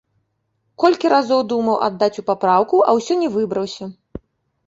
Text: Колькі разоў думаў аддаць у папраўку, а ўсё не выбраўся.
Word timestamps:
Колькі 0.83 1.09
разоў 1.13 1.41
думаў 1.51 1.77
аддаць 1.87 2.19
у 2.23 2.25
папраўку, 2.29 2.75
а 2.89 2.95
ўсё 2.97 3.13
не 3.21 3.29
выбраўся. 3.35 3.85